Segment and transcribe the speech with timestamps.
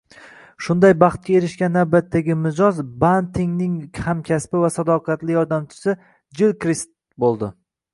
[0.67, 3.77] Shunday baxtga erishgan navbatdagi mijoz Bantingning
[4.09, 5.99] hamkasbi va sadoqatli yordamchisi
[6.43, 7.57] Jilkrist bo‘ldi